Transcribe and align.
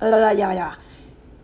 Ya, 0.00 0.32
ya, 0.32 0.54
ya. 0.54 0.78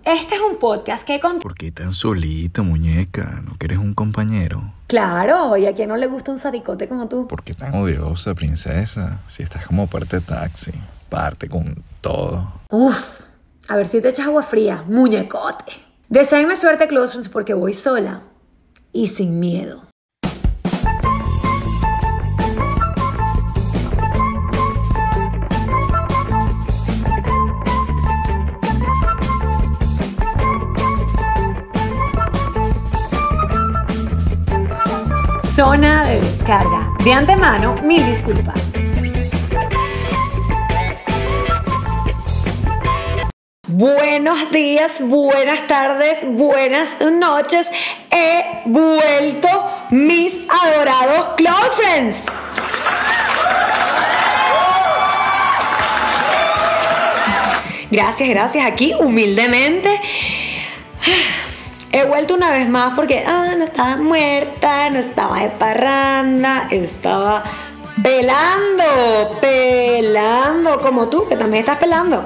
Este 0.05 0.35
es 0.35 0.41
un 0.41 0.58
podcast 0.58 1.06
que 1.06 1.19
con... 1.19 1.39
¿Por 1.39 1.54
qué 1.54 1.73
tan 1.73 1.91
solita, 1.93 2.62
muñeca? 2.62 3.40
¿No 3.44 3.56
quieres 3.58 3.78
un 3.78 3.94
compañero? 3.94 4.74
Claro, 4.87 5.56
¿y 5.56 5.66
a 5.66 5.74
quién 5.74 5.88
no 5.88 5.96
le 5.96 6.06
gusta 6.06 6.30
un 6.30 6.38
sadicote 6.38 6.88
como 6.88 7.09
tú? 7.09 7.27
¿Por 7.27 7.43
qué 7.43 7.54
tan 7.54 7.75
odiosa, 7.75 8.35
princesa? 8.35 9.21
Si 9.29 9.43
estás 9.43 9.67
como 9.67 9.87
parte 9.87 10.17
de 10.17 10.22
taxi, 10.22 10.72
parte 11.09 11.48
con 11.48 11.82
todo. 12.03 12.53
Uf, 12.71 13.22
a 13.69 13.77
ver 13.77 13.87
si 13.87 14.03
te 14.03 14.11
echas 14.11 14.27
agua 14.27 14.43
fría, 14.43 14.85
muñecote. 14.87 15.73
Deseenme 16.11 16.55
suerte, 16.55 16.86
close 16.86 17.12
friends, 17.12 17.29
porque 17.29 17.55
voy 17.55 17.73
sola 17.73 18.23
y 18.93 19.09
sin 19.09 19.41
miedo. 19.41 19.86
Zona 35.55 36.05
de 36.07 36.21
descarga. 36.21 36.91
De 37.05 37.13
antemano, 37.13 37.77
mil 37.85 38.05
disculpas. 38.05 38.73
Buenos 43.69 44.51
días, 44.51 44.98
buenas 45.01 45.65
tardes, 45.69 46.19
buenas 46.25 47.01
noches. 47.01 47.71
He 48.11 48.62
vuelto 48.65 49.48
mis 49.91 50.35
adorados 50.51 51.29
close 51.37 51.71
friends. 51.77 52.25
Gracias, 57.95 58.29
gracias. 58.29 58.67
Aquí 58.67 58.93
humildemente. 58.98 60.01
He 61.97 62.03
vuelto 62.03 62.34
una 62.34 62.50
vez 62.50 62.69
más 62.69 62.92
porque 62.97 63.23
ah, 63.25 63.55
no 63.56 63.62
estaba 63.62 63.95
muerta, 63.95 64.91
no 64.91 64.98
estaba 64.98 65.39
de 65.39 65.50
parranda, 65.50 66.67
estaba 66.73 67.45
pelando, 68.03 69.39
pelando, 69.41 70.81
como 70.81 71.09
tú, 71.09 71.28
que 71.28 71.37
también 71.37 71.61
estás 71.61 71.78
pelando. 71.78 72.25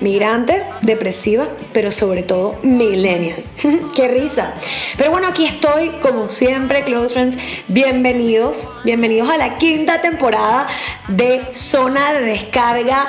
Migrante, 0.00 0.62
depresiva, 0.80 1.44
pero 1.74 1.92
sobre 1.92 2.22
todo 2.22 2.58
millennial. 2.62 3.44
¡Qué 3.94 4.08
risa! 4.08 4.54
Pero 4.96 5.10
bueno, 5.10 5.28
aquí 5.28 5.44
estoy, 5.44 5.90
como 6.00 6.30
siempre, 6.30 6.82
Close 6.82 7.12
Friends. 7.12 7.36
Bienvenidos, 7.68 8.72
bienvenidos 8.84 9.28
a 9.28 9.36
la 9.36 9.58
quinta 9.58 10.00
temporada 10.00 10.66
de 11.08 11.42
Zona 11.52 12.14
de 12.14 12.22
Descarga 12.22 13.06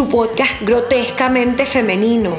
tu 0.00 0.08
podcast 0.08 0.62
grotescamente 0.62 1.66
femenino, 1.66 2.34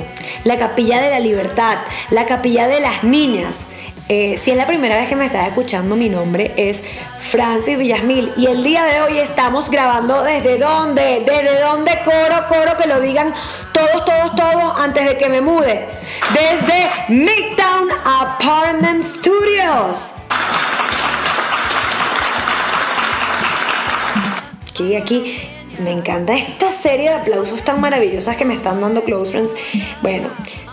la 0.46 0.58
capilla 0.58 1.00
de 1.00 1.12
la 1.12 1.20
libertad, 1.20 1.78
la 2.10 2.26
capilla 2.26 2.68
de 2.68 2.80
las 2.80 3.04
niñas. 3.04 3.68
Eh, 4.10 4.36
si 4.36 4.50
es 4.50 4.58
la 4.58 4.66
primera 4.66 4.96
vez 4.96 5.08
que 5.08 5.16
me 5.16 5.28
estás 5.28 5.48
escuchando, 5.48 5.96
mi 5.96 6.10
nombre 6.10 6.54
es 6.58 6.82
Francis 7.20 7.78
Villasmil 7.78 8.34
y 8.36 8.48
el 8.48 8.64
día 8.64 8.84
de 8.86 9.02
hoy 9.02 9.20
estamos 9.20 9.70
grabando 9.70 10.24
desde 10.24 10.58
dónde, 10.58 11.22
desde 11.24 11.62
dónde 11.62 11.92
coro, 12.04 12.48
coro, 12.48 12.76
que 12.78 12.88
lo 12.88 13.00
digan 13.00 13.32
todos, 13.74 14.06
todos, 14.06 14.36
todos 14.36 14.80
antes 14.80 15.06
de 15.06 15.18
que 15.20 15.30
me 15.30 15.42
mude. 15.42 15.86
Desde 16.34 16.90
Midtown 17.10 17.90
Apartment 18.04 19.04
Studios. 19.04 20.16
Aquí, 24.68 24.96
aquí 24.96 25.61
me 25.82 25.92
encanta 25.92 26.36
esta 26.36 26.72
serie 26.72 27.10
de 27.10 27.16
aplausos 27.16 27.64
tan 27.64 27.82
maravillosas 27.82 28.38
que 28.38 28.46
me 28.46 28.54
están 28.54 28.82
dando 28.82 29.04
Close 29.04 29.32
Friends. 29.32 29.54
Bueno, 30.02 30.30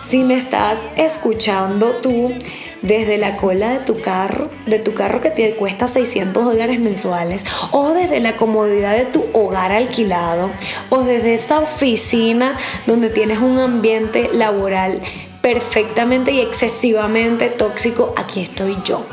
si 0.07 0.19
me 0.23 0.35
estás 0.35 0.79
escuchando 0.95 1.97
tú 1.97 2.33
desde 2.81 3.17
la 3.17 3.37
cola 3.37 3.71
de 3.71 3.79
tu 3.79 3.99
carro, 4.01 4.49
de 4.65 4.79
tu 4.79 4.93
carro 4.93 5.21
que 5.21 5.31
te 5.31 5.51
cuesta 5.55 5.87
600 5.87 6.45
dólares 6.45 6.79
mensuales, 6.79 7.45
o 7.71 7.93
desde 7.93 8.19
la 8.19 8.37
comodidad 8.37 8.95
de 8.95 9.05
tu 9.05 9.25
hogar 9.33 9.71
alquilado, 9.71 10.51
o 10.89 11.01
desde 11.01 11.33
esa 11.33 11.59
oficina 11.59 12.57
donde 12.87 13.09
tienes 13.09 13.39
un 13.39 13.59
ambiente 13.59 14.29
laboral 14.33 15.01
perfectamente 15.41 16.31
y 16.31 16.41
excesivamente 16.41 17.49
tóxico, 17.49 18.13
aquí 18.17 18.41
estoy 18.41 18.77
yo. 18.83 19.05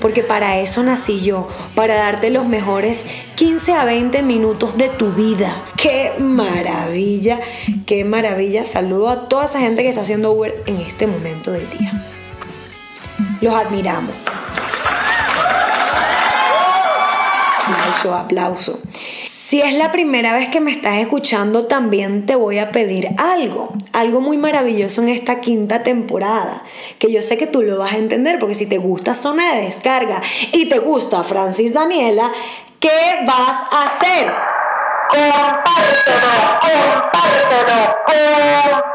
Porque 0.00 0.22
para 0.22 0.58
eso 0.60 0.82
nací 0.82 1.20
yo, 1.20 1.48
para 1.74 1.94
darte 1.94 2.30
los 2.30 2.46
mejores 2.46 3.06
15 3.34 3.72
a 3.72 3.84
20 3.84 4.22
minutos 4.22 4.76
de 4.76 4.88
tu 4.88 5.12
vida. 5.12 5.62
¡Qué 5.76 6.12
maravilla! 6.18 7.40
¡Qué 7.86 8.04
maravilla! 8.04 8.64
Saludo 8.64 9.08
a 9.08 9.28
toda 9.28 9.44
esa 9.44 9.60
gente 9.60 9.82
que 9.82 9.88
está 9.88 10.02
haciendo 10.02 10.32
Uber 10.32 10.62
en 10.66 10.80
este 10.80 11.06
momento 11.06 11.50
del 11.50 11.68
día. 11.70 11.92
Los 13.40 13.54
admiramos. 13.54 14.14
Aplauso, 17.66 18.14
aplauso. 18.14 18.80
Si 19.54 19.60
es 19.60 19.74
la 19.74 19.92
primera 19.92 20.34
vez 20.34 20.48
que 20.48 20.60
me 20.60 20.72
estás 20.72 20.96
escuchando, 20.96 21.66
también 21.66 22.26
te 22.26 22.34
voy 22.34 22.58
a 22.58 22.70
pedir 22.72 23.10
algo, 23.18 23.72
algo 23.92 24.20
muy 24.20 24.36
maravilloso 24.36 25.00
en 25.00 25.10
esta 25.10 25.40
quinta 25.40 25.84
temporada, 25.84 26.64
que 26.98 27.12
yo 27.12 27.22
sé 27.22 27.38
que 27.38 27.46
tú 27.46 27.62
lo 27.62 27.78
vas 27.78 27.92
a 27.92 27.98
entender, 27.98 28.40
porque 28.40 28.56
si 28.56 28.68
te 28.68 28.78
gusta 28.78 29.14
Zona 29.14 29.54
de 29.54 29.66
Descarga 29.66 30.20
y 30.50 30.68
te 30.68 30.80
gusta 30.80 31.22
Francis 31.22 31.72
Daniela, 31.72 32.32
¿qué 32.80 33.22
vas 33.24 33.58
a 33.70 33.86
hacer? 33.86 34.32
Compártelo, 35.08 36.32
compártelo, 36.60 37.94
compártelo, 38.06 38.93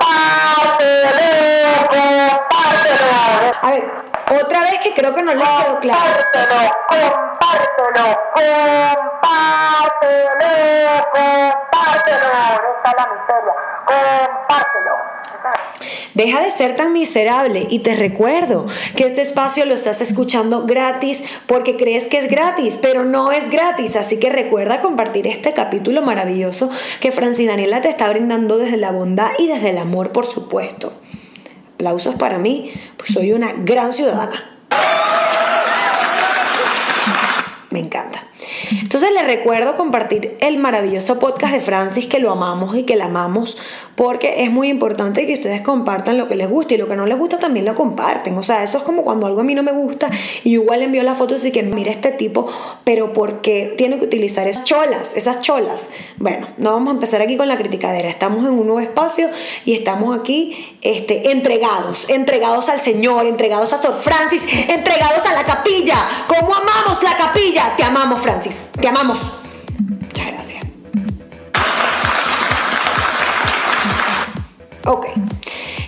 otra 4.50 4.62
vez 4.62 4.80
que 4.82 4.94
creo 4.94 5.14
que 5.14 5.22
no 5.22 5.36
les 5.36 5.48
quedó 5.48 5.80
claro. 5.80 6.02
Compártelo, 6.34 6.58
compártelo, 6.90 8.18
compártelo, 8.34 10.10
compártelo. 11.14 12.30
Esta 12.74 12.90
es 12.90 12.96
la 12.98 13.08
miseria. 13.14 13.54
Compártelo. 13.86 14.96
Deja 16.16 16.42
de 16.42 16.50
ser 16.50 16.76
tan 16.76 16.94
miserable 16.94 17.68
y 17.70 17.80
te 17.80 17.96
recuerdo 17.96 18.66
que 18.96 19.06
este 19.06 19.22
espacio 19.22 19.66
lo 19.66 19.76
estás 19.76 20.02
escuchando 20.02 20.66
gratis 20.66 21.24
porque 21.46 21.78
crees 21.78 22.08
que 22.08 22.18
es 22.18 22.30
gratis, 22.30 22.80
pero 22.82 23.06
no 23.06 23.32
es 23.32 23.52
gratis. 23.52 23.96
Así 23.96 24.20
que 24.20 24.32
recuerda 24.32 24.80
compartir 24.82 25.28
este 25.28 25.54
capítulo 25.54 26.02
maravilloso 26.02 26.72
que 27.00 27.12
Francis 27.12 27.48
Daniela 27.48 27.82
te 27.82 27.90
está 27.90 28.10
brindando 28.10 28.58
desde 28.58 28.78
la 28.78 28.92
bondad 28.92 29.30
y 29.38 29.46
desde 29.48 29.70
el 29.70 29.78
amor, 29.78 30.12
por 30.12 30.26
supuesto. 30.26 30.92
Aplausos 31.80 32.16
para 32.16 32.38
mí, 32.38 32.74
pues 32.98 33.14
soy 33.14 33.32
una 33.32 33.54
gran 33.54 33.94
ciudadana. 33.94 34.60
Me 37.70 37.80
encanta. 37.80 38.22
Entonces 38.82 39.12
les 39.14 39.26
recuerdo 39.26 39.76
compartir 39.78 40.38
el 40.42 40.58
maravilloso 40.58 41.20
podcast 41.20 41.54
de 41.54 41.62
Francis, 41.62 42.06
que 42.06 42.20
lo 42.20 42.32
amamos 42.32 42.76
y 42.76 42.84
que 42.84 42.96
la 42.96 43.06
amamos, 43.06 43.58
porque 43.96 44.44
es 44.44 44.52
muy 44.52 44.70
importante 44.70 45.26
que 45.26 45.34
ustedes 45.34 45.62
compartan 45.62 46.18
lo 46.18 46.28
que 46.28 46.36
les 46.36 46.50
gusta 46.50 46.74
y 46.74 46.78
lo 46.78 46.88
que 46.88 46.96
no 46.96 47.06
les 47.06 47.18
gusta 47.18 47.40
también 47.40 47.66
lo 47.66 47.76
comparten. 47.76 48.38
O 48.38 48.44
sea, 48.44 48.64
eso 48.64 48.78
es 48.78 48.84
como 48.84 49.04
cuando 49.04 49.26
algo 49.26 49.42
a 49.42 49.44
mí 49.44 49.56
no 49.56 49.64
me 49.64 49.72
gusta 49.72 50.10
y 50.44 50.54
igual 50.54 50.82
envío 50.82 51.04
la 51.04 51.16
foto 51.16 51.30
y 51.44 51.52
que 51.52 51.64
mira 51.64 51.92
este 51.92 52.12
tipo, 52.12 52.48
pero 52.84 53.14
porque 53.14 53.74
tiene 53.78 54.00
que 54.00 54.06
utilizar 54.06 54.48
esas 54.48 54.64
cholas, 54.64 55.16
esas 55.16 55.42
cholas. 55.42 55.90
Bueno, 56.18 56.48
no 56.58 56.72
vamos 56.74 56.90
a 56.90 56.92
empezar 56.92 57.22
aquí 57.22 57.38
con 57.38 57.48
la 57.48 57.58
criticadera. 57.58 58.10
Estamos 58.10 58.46
en 58.46 58.52
un 58.52 58.66
nuevo 58.66 58.80
espacio 58.80 59.30
y 59.66 59.74
estamos 59.74 60.18
aquí 60.18 60.78
este, 60.82 61.32
entregados, 61.32 62.10
entregados 62.10 62.70
al 62.70 62.82
Señor, 62.82 63.26
entregados 63.26 63.74
a 63.74 63.78
Sor 63.78 63.96
Francis, 64.02 64.44
entregados 64.70 65.26
a 65.26 65.34
la 65.34 65.44
capilla. 65.44 65.96
¿Cómo 66.28 66.54
amamos 66.56 67.02
la 67.04 67.16
capilla? 67.16 67.74
Te 67.78 67.84
amamos, 67.84 68.22
Francis. 68.22 68.49
Te 68.80 68.88
amamos. 68.88 69.22
Muchas 69.80 70.28
gracias. 70.28 70.64
Ok. 74.86 75.08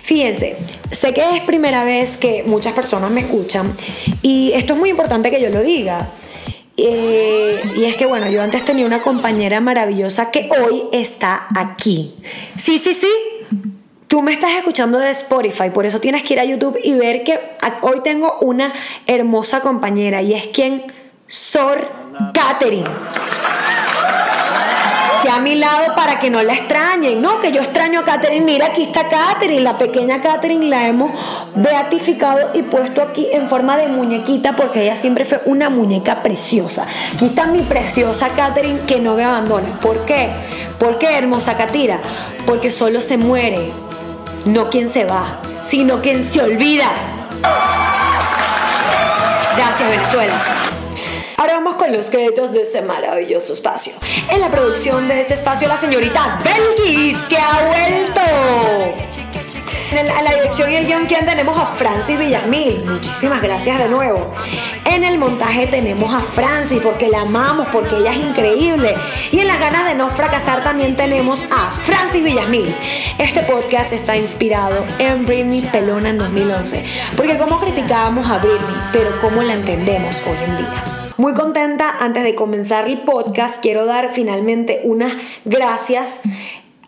Fíjense, 0.02 0.56
sé 0.90 1.14
que 1.14 1.36
es 1.36 1.42
primera 1.44 1.84
vez 1.84 2.16
que 2.16 2.44
muchas 2.46 2.74
personas 2.74 3.10
me 3.10 3.20
escuchan 3.20 3.72
y 4.20 4.52
esto 4.52 4.74
es 4.74 4.78
muy 4.78 4.90
importante 4.90 5.30
que 5.30 5.40
yo 5.40 5.48
lo 5.48 5.62
diga. 5.62 6.08
Eh, 6.76 7.60
y 7.76 7.84
es 7.84 7.96
que 7.96 8.06
bueno, 8.06 8.28
yo 8.28 8.42
antes 8.42 8.64
tenía 8.64 8.86
una 8.86 9.00
compañera 9.00 9.60
maravillosa 9.60 10.30
que 10.30 10.48
hoy 10.50 10.84
está 10.92 11.46
aquí. 11.54 12.14
Sí, 12.56 12.78
sí, 12.78 12.94
sí. 12.94 13.08
Tú 14.08 14.20
me 14.20 14.32
estás 14.32 14.52
escuchando 14.52 14.98
de 14.98 15.10
Spotify, 15.10 15.70
por 15.72 15.86
eso 15.86 15.98
tienes 15.98 16.22
que 16.22 16.34
ir 16.34 16.40
a 16.40 16.44
YouTube 16.44 16.78
y 16.82 16.92
ver 16.92 17.24
que 17.24 17.40
hoy 17.80 18.00
tengo 18.04 18.38
una 18.40 18.72
hermosa 19.06 19.60
compañera 19.60 20.20
y 20.20 20.34
es 20.34 20.48
quien 20.48 20.84
Sor 21.26 22.01
Catherine 22.32 22.88
que 25.22 25.30
a 25.30 25.38
mi 25.38 25.54
lado 25.54 25.94
para 25.94 26.18
que 26.18 26.30
no 26.30 26.42
la 26.42 26.54
extrañen, 26.54 27.22
¿no? 27.22 27.40
Que 27.40 27.52
yo 27.52 27.60
extraño 27.62 28.00
a 28.00 28.04
Katherine. 28.04 28.44
Mira, 28.44 28.66
aquí 28.66 28.82
está 28.82 29.08
Katherine, 29.08 29.62
la 29.62 29.78
pequeña 29.78 30.20
Katherine 30.20 30.66
la 30.66 30.88
hemos 30.88 31.12
beatificado 31.54 32.50
y 32.54 32.62
puesto 32.62 33.02
aquí 33.02 33.28
en 33.32 33.48
forma 33.48 33.76
de 33.76 33.86
muñequita 33.86 34.56
porque 34.56 34.82
ella 34.82 34.96
siempre 34.96 35.24
fue 35.24 35.38
una 35.46 35.70
muñeca 35.70 36.22
preciosa. 36.22 36.86
Aquí 37.14 37.26
está 37.26 37.46
mi 37.46 37.60
preciosa 37.62 38.30
Catherine 38.30 38.80
que 38.80 38.98
no 38.98 39.14
me 39.14 39.24
abandona. 39.24 39.78
¿Por 39.80 40.04
qué? 40.04 40.28
¿Por 40.78 40.98
qué, 40.98 41.16
hermosa 41.16 41.56
Catira? 41.56 42.00
Porque 42.44 42.72
solo 42.72 43.00
se 43.00 43.16
muere, 43.16 43.70
no 44.44 44.70
quien 44.70 44.88
se 44.88 45.04
va, 45.04 45.36
sino 45.62 46.02
quien 46.02 46.24
se 46.24 46.42
olvida. 46.42 46.90
Gracias, 49.56 49.88
Venezuela. 49.88 50.71
Ahora 51.42 51.54
vamos 51.54 51.74
con 51.74 51.92
los 51.92 52.08
créditos 52.08 52.52
de 52.52 52.62
este 52.62 52.82
maravilloso 52.82 53.52
espacio. 53.52 53.94
En 54.30 54.40
la 54.40 54.48
producción 54.48 55.08
de 55.08 55.22
este 55.22 55.34
espacio, 55.34 55.66
la 55.66 55.76
señorita 55.76 56.38
Belkis, 56.44 57.18
que 57.26 57.36
ha 57.36 57.66
vuelto. 57.66 58.20
En 59.90 60.08
a 60.08 60.22
la 60.22 60.34
dirección 60.34 60.70
y 60.70 60.76
el 60.76 60.86
guion, 60.86 61.06
¿quién 61.06 61.26
tenemos? 61.26 61.58
A 61.58 61.66
Francis 61.66 62.16
Villamil. 62.16 62.84
Muchísimas 62.84 63.42
gracias 63.42 63.80
de 63.80 63.88
nuevo. 63.88 64.32
En 64.84 65.02
el 65.02 65.18
montaje 65.18 65.66
tenemos 65.66 66.14
a 66.14 66.20
Francis 66.20 66.78
porque 66.80 67.08
la 67.08 67.22
amamos, 67.22 67.66
porque 67.72 67.96
ella 67.96 68.12
es 68.12 68.18
increíble. 68.18 68.94
Y 69.32 69.40
en 69.40 69.48
las 69.48 69.58
ganas 69.58 69.86
de 69.86 69.96
no 69.96 70.10
fracasar 70.10 70.62
también 70.62 70.94
tenemos 70.94 71.44
a 71.50 71.72
Francis 71.82 72.22
Villamil. 72.22 72.72
Este 73.18 73.42
podcast 73.42 73.92
está 73.92 74.16
inspirado 74.16 74.84
en 75.00 75.26
Britney 75.26 75.62
Pelona 75.62 76.10
en 76.10 76.18
2011. 76.18 76.84
Porque 77.16 77.36
como 77.36 77.58
criticábamos 77.58 78.30
a 78.30 78.38
Britney, 78.38 78.76
pero 78.92 79.20
cómo 79.20 79.42
la 79.42 79.54
entendemos 79.54 80.22
hoy 80.24 80.36
en 80.44 80.56
día. 80.56 80.91
Muy 81.16 81.34
contenta, 81.34 81.96
antes 82.00 82.24
de 82.24 82.34
comenzar 82.34 82.88
el 82.88 83.02
podcast, 83.02 83.60
quiero 83.60 83.84
dar 83.84 84.10
finalmente 84.12 84.80
unas 84.84 85.12
gracias 85.44 86.20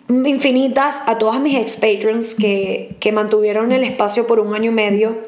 infinitas 0.08 1.02
a 1.06 1.18
todas 1.18 1.40
mis 1.40 1.56
ex 1.56 1.76
patrons 1.76 2.34
que, 2.34 2.96
que 3.00 3.12
mantuvieron 3.12 3.72
el 3.72 3.84
espacio 3.84 4.26
por 4.26 4.40
un 4.40 4.54
año 4.54 4.70
y 4.70 4.74
medio. 4.74 5.18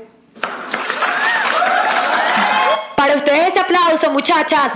Para 2.97 3.17
ustedes 3.17 3.49
ese 3.49 3.59
aplauso, 3.59 4.11
muchachas 4.11 4.73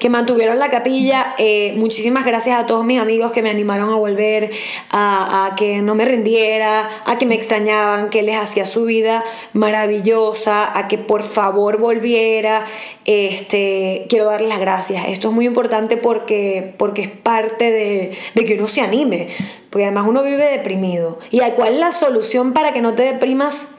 que 0.00 0.08
mantuvieron 0.08 0.58
la 0.58 0.70
capilla. 0.70 1.34
Eh, 1.38 1.74
muchísimas 1.76 2.24
gracias 2.24 2.58
a 2.58 2.66
todos 2.66 2.84
mis 2.84 2.98
amigos 2.98 3.32
que 3.32 3.42
me 3.42 3.50
animaron 3.50 3.90
a 3.90 3.96
volver, 3.96 4.50
a, 4.90 5.54
que 5.56 5.82
no 5.82 5.94
me 5.94 6.06
rindiera, 6.06 6.88
a 7.04 7.18
que 7.18 7.26
me 7.26 7.34
extrañaban, 7.34 8.08
que 8.08 8.22
les 8.22 8.36
hacía 8.36 8.64
su 8.64 8.86
vida 8.86 9.22
maravillosa, 9.52 10.76
a 10.76 10.88
que 10.88 10.96
por 10.96 11.22
favor 11.22 11.76
volviera. 11.76 12.64
Este, 13.04 14.06
quiero 14.08 14.24
darles 14.24 14.48
las 14.48 14.58
gracias. 14.58 15.04
Esto 15.08 15.28
es 15.28 15.34
muy 15.34 15.46
importante 15.46 15.98
porque, 15.98 16.74
porque 16.78 17.02
es 17.02 17.08
parte 17.08 17.70
de, 17.70 18.16
de 18.34 18.44
que 18.46 18.54
uno 18.54 18.68
se 18.68 18.80
anime. 18.80 19.28
Porque 19.68 19.84
además 19.84 20.06
uno 20.08 20.22
vive 20.22 20.50
deprimido. 20.50 21.18
¿Y 21.30 21.40
cuál 21.56 21.74
es 21.74 21.78
la 21.78 21.92
solución 21.92 22.54
para 22.54 22.72
que 22.72 22.80
no 22.80 22.94
te 22.94 23.02
deprimas? 23.02 23.74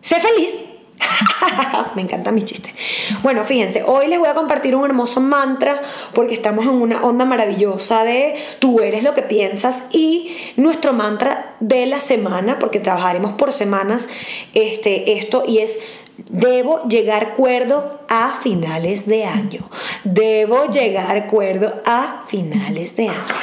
Sé 0.00 0.16
feliz. 0.20 0.69
Me 1.94 2.02
encanta 2.02 2.32
mi 2.32 2.42
chiste. 2.42 2.74
Bueno, 3.22 3.44
fíjense, 3.44 3.82
hoy 3.84 4.06
les 4.06 4.18
voy 4.18 4.28
a 4.28 4.34
compartir 4.34 4.74
un 4.74 4.84
hermoso 4.84 5.20
mantra 5.20 5.80
porque 6.14 6.34
estamos 6.34 6.64
en 6.64 6.72
una 6.72 7.04
onda 7.04 7.24
maravillosa 7.24 8.04
de 8.04 8.36
tú 8.58 8.80
eres 8.80 9.02
lo 9.02 9.14
que 9.14 9.22
piensas 9.22 9.84
y 9.92 10.36
nuestro 10.56 10.92
mantra 10.92 11.54
de 11.60 11.86
la 11.86 12.00
semana, 12.00 12.58
porque 12.58 12.80
trabajaremos 12.80 13.32
por 13.34 13.52
semanas 13.52 14.08
este, 14.54 15.18
esto 15.18 15.44
y 15.46 15.58
es 15.58 15.78
Debo 16.28 16.86
llegar 16.86 17.34
cuerdo 17.34 18.00
a 18.08 18.38
finales 18.42 19.06
de 19.06 19.24
año. 19.24 19.60
Debo 20.04 20.66
llegar 20.66 21.26
cuerdo 21.26 21.80
a 21.86 22.24
finales 22.26 22.94
de 22.96 23.08
año. 23.08 23.34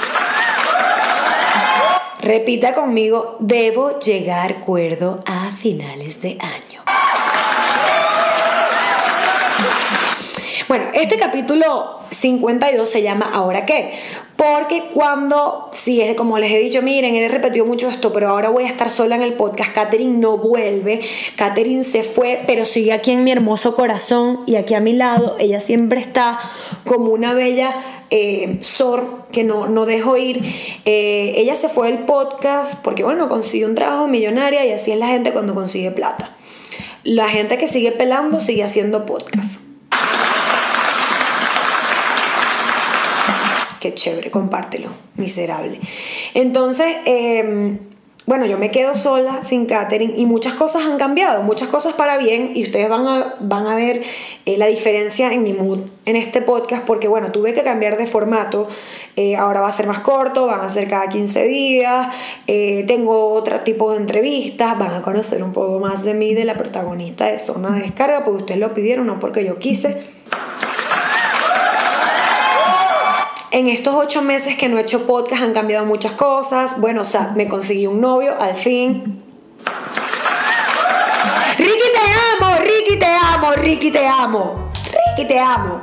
Repita 2.22 2.74
conmigo, 2.74 3.38
debo 3.40 4.00
llegar 4.00 4.60
cuerdo 4.62 5.20
a 5.26 5.52
finales 5.52 6.22
de 6.22 6.38
año. 6.40 6.67
Bueno, 10.68 10.84
este 10.94 11.16
capítulo 11.16 12.00
52 12.12 12.90
se 12.90 13.02
llama 13.02 13.32
¿Ahora 13.34 13.66
qué? 13.66 13.94
Porque 14.36 14.90
cuando, 14.94 15.70
sí, 15.72 16.02
es 16.02 16.14
como 16.18 16.40
les 16.40 16.52
he 16.52 16.58
dicho, 16.58 16.82
miren, 16.82 17.16
he 17.16 17.26
repetido 17.30 17.66
mucho 17.66 17.88
esto, 17.88 18.12
pero 18.12 18.28
ahora 18.28 18.50
voy 18.50 18.66
a 18.66 18.68
estar 18.68 18.90
sola 18.90 19.16
en 19.16 19.22
el 19.22 19.36
podcast. 19.36 19.72
Catherine 19.72 20.20
no 20.20 20.38
vuelve, 20.38 21.00
Catherine 21.38 21.86
se 21.86 22.04
fue, 22.04 22.42
pero 22.48 22.66
sigue 22.66 22.92
aquí 22.92 23.12
en 23.12 23.24
mi 23.24 23.32
hermoso 23.32 23.76
corazón 23.76 24.42
y 24.46 24.58
aquí 24.58 24.74
a 24.74 24.82
mi 24.82 24.92
lado. 24.92 25.38
Ella 25.40 25.62
siempre 25.62 26.02
está 26.02 26.38
como 26.84 27.12
una 27.14 27.34
bella 27.34 27.74
eh, 28.10 28.58
Sor 28.60 29.28
que 29.32 29.46
no, 29.46 29.68
no 29.68 29.86
dejo 29.86 30.18
ir. 30.18 30.44
Eh, 30.84 31.32
ella 31.38 31.56
se 31.56 31.70
fue 31.70 31.94
del 31.94 32.04
podcast 32.04 32.84
porque, 32.84 33.06
bueno, 33.06 33.30
consiguió 33.30 33.68
un 33.68 33.76
trabajo 33.76 34.10
millonaria 34.10 34.66
y 34.66 34.74
así 34.74 34.92
es 34.92 34.98
la 34.98 35.08
gente 35.08 35.32
cuando 35.32 35.56
consigue 35.56 35.92
plata. 35.92 36.36
La 37.06 37.30
gente 37.30 37.58
que 37.58 37.70
sigue 37.70 37.94
pelando 37.94 38.42
sigue 38.42 38.66
haciendo 38.66 39.06
podcast. 39.06 39.67
Chévere, 43.94 44.32
compártelo, 44.32 44.90
miserable. 45.16 45.80
Entonces, 46.34 46.88
em, 47.06 47.78
bueno, 48.28 48.46
yo 48.46 48.58
me 48.58 48.72
quedo 48.72 48.94
sola, 48.94 49.42
sin 49.42 49.68
Katherine, 49.68 50.14
y 50.18 50.26
muchas 50.26 50.54
cosas 50.54 50.84
han 50.84 50.98
cambiado, 50.98 51.44
muchas 51.44 51.70
cosas 51.70 51.94
para 51.94 52.18
bien, 52.18 52.52
y 52.56 52.64
ustedes 52.64 52.90
van 52.90 53.08
a, 53.08 53.36
van 53.40 53.68
a 53.68 53.76
ver 53.78 54.04
eh, 54.46 54.58
la 54.58 54.68
diferencia 54.68 55.32
en 55.32 55.44
mi 55.44 55.54
mood 55.54 55.80
en 56.06 56.18
este 56.18 56.42
podcast, 56.42 56.84
porque 56.84 57.08
bueno, 57.08 57.32
tuve 57.32 57.54
que 57.54 57.64
cambiar 57.64 57.96
de 57.96 58.06
formato, 58.06 58.68
eh, 59.16 59.38
ahora 59.38 59.62
va 59.62 59.70
a 59.70 59.72
ser 59.72 59.88
más 59.88 60.00
corto, 60.00 60.46
van 60.46 60.60
a 60.60 60.68
ser 60.68 60.90
cada 60.90 61.08
15 61.08 61.46
días, 61.46 62.14
eh, 62.48 62.84
tengo 62.86 63.30
otro 63.30 63.62
tipo 63.62 63.94
de 63.94 64.00
entrevistas, 64.00 64.78
van 64.78 64.94
a 64.94 65.02
conocer 65.02 65.42
un 65.42 65.54
poco 65.54 65.80
más 65.80 66.04
de 66.04 66.14
mí, 66.14 66.34
de 66.34 66.44
la 66.44 66.56
protagonista 66.56 67.28
de 67.28 67.40
Zona 67.40 67.72
de 67.76 67.84
Descarga, 67.84 68.26
porque 68.26 68.40
ustedes 68.40 68.60
lo 68.60 68.74
pidieron, 68.74 69.08
no 69.08 69.22
porque 69.22 69.46
yo 69.46 69.58
quise. 69.58 70.17
En 73.58 73.68
estos 73.68 73.96
ocho 73.96 74.22
meses 74.22 74.56
que 74.56 74.70
no 74.70 74.78
he 74.78 74.82
hecho 74.82 75.08
podcast 75.08 75.42
han 75.42 75.52
cambiado 75.52 75.84
muchas 75.84 76.12
cosas. 76.12 76.80
Bueno, 76.80 77.02
o 77.02 77.06
sea, 77.06 77.34
me 77.36 77.48
conseguí 77.48 77.88
un 77.88 78.00
novio, 78.00 78.40
al 78.40 78.54
fin. 78.54 79.24
Ricky 81.58 81.90
te 81.92 82.46
amo, 82.46 82.56
Ricky 82.60 83.00
te 83.00 83.08
amo, 83.08 83.54
Ricky 83.54 83.90
te 83.90 84.06
amo. 84.06 84.70
Ricky 84.84 85.28
te 85.28 85.40
amo. 85.40 85.82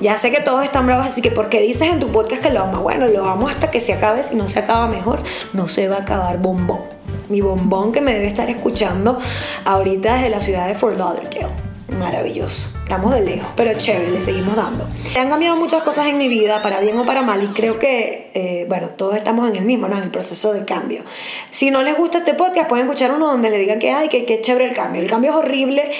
Ya 0.00 0.18
sé 0.18 0.32
que 0.32 0.40
todos 0.40 0.64
están 0.64 0.86
bravos, 0.86 1.06
así 1.06 1.22
que 1.22 1.30
¿por 1.30 1.48
qué 1.48 1.60
dices 1.60 1.92
en 1.92 2.00
tu 2.00 2.10
podcast 2.10 2.42
que 2.42 2.50
lo 2.50 2.64
amo? 2.64 2.82
Bueno, 2.82 3.06
lo 3.06 3.24
amo 3.26 3.46
hasta 3.46 3.70
que 3.70 3.78
se 3.78 3.92
acabe. 3.92 4.24
Si 4.24 4.34
no 4.34 4.48
se 4.48 4.58
acaba 4.58 4.88
mejor, 4.88 5.20
no 5.52 5.68
se 5.68 5.86
va 5.86 5.98
a 5.98 6.00
acabar 6.00 6.38
bombón. 6.38 6.80
Mi 7.28 7.40
bombón 7.40 7.92
que 7.92 8.00
me 8.00 8.12
debe 8.12 8.26
estar 8.26 8.50
escuchando 8.50 9.20
ahorita 9.64 10.16
desde 10.16 10.30
la 10.30 10.40
ciudad 10.40 10.66
de 10.66 10.74
Fort 10.74 10.98
Lauderdale 10.98 11.61
maravilloso. 11.94 12.68
Estamos 12.82 13.14
de 13.14 13.20
lejos, 13.20 13.48
pero 13.56 13.72
chévere, 13.76 14.10
le 14.10 14.20
seguimos 14.20 14.54
dando. 14.54 14.86
Han 15.18 15.28
cambiado 15.28 15.56
muchas 15.56 15.82
cosas 15.82 16.06
en 16.06 16.18
mi 16.18 16.28
vida, 16.28 16.62
para 16.62 16.80
bien 16.80 16.98
o 16.98 17.04
para 17.04 17.22
mal, 17.22 17.42
y 17.42 17.46
creo 17.48 17.78
que, 17.78 18.30
eh, 18.34 18.66
bueno, 18.68 18.88
todos 18.90 19.16
estamos 19.16 19.48
en 19.48 19.56
el 19.56 19.64
mismo, 19.64 19.88
¿no? 19.88 19.96
En 19.96 20.04
el 20.04 20.10
proceso 20.10 20.52
de 20.52 20.64
cambio. 20.64 21.02
Si 21.50 21.70
no 21.70 21.82
les 21.82 21.96
gusta 21.96 22.18
este 22.18 22.34
podcast, 22.34 22.68
pueden 22.68 22.86
escuchar 22.86 23.12
uno 23.12 23.28
donde 23.28 23.50
le 23.50 23.58
digan 23.58 23.78
que, 23.78 23.90
ay, 23.90 24.08
que, 24.08 24.40
chévere 24.40 24.66
el 24.66 24.74
cambio. 24.74 25.00
El 25.00 25.08
cambio 25.08 25.30
es 25.30 25.36
horrible, 25.36 25.90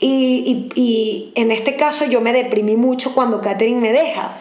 y, 0.00 1.32
en 1.34 1.50
este 1.50 1.76
caso 1.76 2.04
yo 2.04 2.20
me 2.20 2.32
deprimí 2.32 2.76
mucho 2.76 3.14
cuando 3.14 3.40
Katherine 3.40 3.80
me 3.80 3.92
deja, 3.92 4.36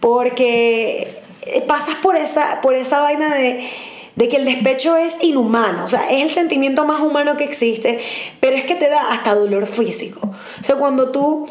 porque 0.00 1.20
pasas 1.66 1.96
por 1.96 2.16
esa, 2.16 2.60
por 2.62 2.74
esa 2.74 3.00
vaina 3.00 3.34
de 3.34 3.68
de 4.16 4.28
que 4.28 4.36
el 4.36 4.44
despecho 4.44 4.96
es 4.96 5.16
inhumano, 5.22 5.84
o 5.84 5.88
sea, 5.88 6.10
es 6.10 6.22
el 6.22 6.30
sentimiento 6.30 6.84
más 6.84 7.00
humano 7.00 7.36
que 7.36 7.44
existe, 7.44 8.00
pero 8.40 8.56
es 8.56 8.64
que 8.64 8.74
te 8.74 8.88
da 8.88 9.12
hasta 9.12 9.34
dolor 9.34 9.66
físico. 9.66 10.30
O 10.60 10.64
sea, 10.64 10.76
cuando 10.76 11.10
tú, 11.10 11.46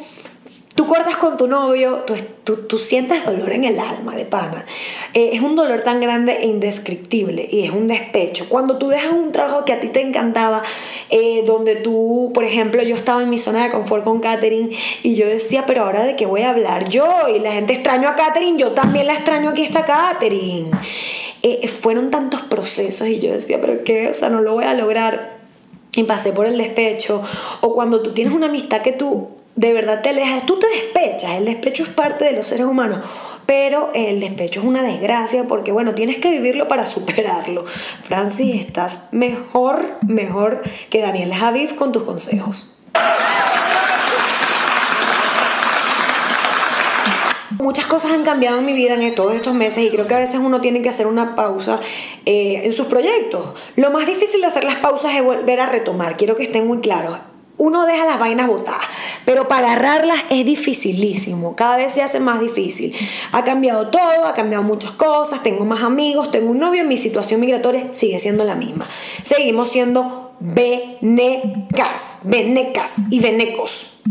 tú 0.75 0.87
cortas 0.87 1.17
con 1.17 1.37
tu 1.37 1.47
novio, 1.47 2.05
tú, 2.43 2.55
tú, 2.67 2.77
sientes 2.77 3.25
dolor 3.25 3.51
en 3.51 3.63
el 3.63 3.79
alma 3.79 4.15
de 4.15 4.25
pana. 4.25 4.65
Eh, 5.13 5.31
es 5.33 5.41
un 5.41 5.55
dolor 5.55 5.81
tan 5.81 6.01
grande 6.01 6.37
e 6.41 6.47
indescriptible 6.47 7.47
y 7.51 7.65
es 7.65 7.71
un 7.71 7.87
despecho. 7.87 8.47
Cuando 8.49 8.77
tú 8.77 8.89
dejas 8.89 9.11
un 9.11 9.31
trabajo 9.31 9.65
que 9.65 9.73
a 9.73 9.79
ti 9.79 9.89
te 9.89 10.01
encantaba, 10.01 10.61
eh, 11.09 11.43
donde 11.45 11.75
tú, 11.75 12.31
por 12.33 12.43
ejemplo, 12.43 12.81
yo 12.81 12.95
estaba 12.95 13.21
en 13.21 13.29
mi 13.29 13.37
zona 13.37 13.63
de 13.65 13.71
confort 13.71 14.03
con 14.03 14.19
Katherine 14.19 14.75
y 15.03 15.15
yo 15.15 15.27
decía, 15.27 15.65
pero 15.65 15.83
ahora 15.83 16.03
de 16.03 16.15
qué 16.15 16.25
voy 16.25 16.41
a 16.41 16.49
hablar 16.49 16.89
yo 16.89 17.07
y 17.33 17.39
la 17.39 17.51
gente 17.51 17.73
extraño 17.73 18.09
a 18.09 18.15
Katherine, 18.15 18.57
yo 18.57 18.71
también 18.71 19.07
la 19.07 19.13
extraño, 19.13 19.49
aquí 19.49 19.63
está 19.63 19.83
Katherine. 19.83 20.71
Eh, 21.43 21.67
fueron 21.67 22.09
tantos 22.09 22.41
procesos 22.41 23.07
y 23.07 23.19
yo 23.19 23.33
decía, 23.33 23.59
pero 23.59 23.83
qué, 23.83 24.07
o 24.07 24.13
sea, 24.13 24.29
no 24.29 24.41
lo 24.41 24.53
voy 24.53 24.63
a 24.63 24.73
lograr. 24.73 25.37
Y 25.95 26.03
pasé 26.03 26.31
por 26.31 26.47
el 26.47 26.57
despecho. 26.57 27.21
O 27.61 27.73
cuando 27.75 28.01
tú 28.01 28.13
tienes 28.13 28.33
una 28.33 28.47
amistad 28.47 28.81
que 28.81 28.93
tú 28.93 29.29
de 29.55 29.73
verdad 29.73 30.01
te 30.01 30.09
alejas, 30.09 30.45
tú 30.45 30.57
te 30.57 30.67
despechas. 30.67 31.31
El 31.31 31.45
despecho 31.45 31.83
es 31.83 31.89
parte 31.89 32.25
de 32.25 32.31
los 32.31 32.47
seres 32.47 32.65
humanos. 32.65 32.99
Pero 33.45 33.91
el 33.93 34.19
despecho 34.19 34.61
es 34.61 34.65
una 34.65 34.81
desgracia 34.81 35.43
porque, 35.43 35.71
bueno, 35.71 35.93
tienes 35.93 36.17
que 36.17 36.31
vivirlo 36.31 36.67
para 36.67 36.85
superarlo. 36.87 37.65
Francis, 37.65 38.55
estás 38.55 39.09
mejor, 39.11 39.83
mejor 40.07 40.61
que 40.89 41.01
Daniel 41.01 41.33
Javiv 41.33 41.75
con 41.75 41.91
tus 41.91 42.03
consejos. 42.03 42.75
Muchas 47.63 47.85
cosas 47.85 48.11
han 48.11 48.23
cambiado 48.23 48.59
en 48.59 48.65
mi 48.65 48.73
vida 48.73 48.93
en 48.93 49.15
todos 49.15 49.33
estos 49.33 49.55
meses 49.55 49.85
y 49.85 49.89
creo 49.89 50.05
que 50.05 50.13
a 50.13 50.19
veces 50.19 50.35
uno 50.35 50.61
tiene 50.61 50.81
que 50.81 50.89
hacer 50.89 51.07
una 51.07 51.33
pausa 51.33 51.79
eh, 52.25 52.61
en 52.63 52.73
sus 52.73 52.87
proyectos. 52.87 53.55
Lo 53.75 53.89
más 53.89 54.05
difícil 54.05 54.41
de 54.41 54.47
hacer 54.47 54.65
las 54.65 54.75
pausas 54.75 55.15
es 55.15 55.23
volver 55.23 55.59
a 55.61 55.65
retomar, 55.65 56.17
quiero 56.17 56.35
que 56.35 56.43
estén 56.43 56.67
muy 56.67 56.79
claros. 56.79 57.17
Uno 57.55 57.85
deja 57.85 58.05
las 58.05 58.19
vainas 58.19 58.47
botadas, 58.47 58.81
pero 59.25 59.47
para 59.47 59.71
agarrarlas 59.71 60.19
es 60.29 60.43
dificilísimo, 60.45 61.55
cada 61.55 61.77
vez 61.77 61.93
se 61.93 62.01
hace 62.01 62.19
más 62.19 62.41
difícil. 62.41 62.93
Ha 63.31 63.43
cambiado 63.43 63.89
todo, 63.89 64.25
ha 64.25 64.33
cambiado 64.33 64.63
muchas 64.63 64.91
cosas, 64.91 65.41
tengo 65.43 65.63
más 65.63 65.83
amigos, 65.83 66.31
tengo 66.31 66.51
un 66.51 66.59
novio, 66.59 66.83
mi 66.83 66.97
situación 66.97 67.39
migratoria 67.39 67.93
sigue 67.93 68.19
siendo 68.19 68.43
la 68.43 68.55
misma. 68.55 68.85
Seguimos 69.23 69.69
siendo 69.69 70.33
venecas, 70.39 72.17
venecas 72.23 72.95
y 73.11 73.19
venecos. 73.19 74.01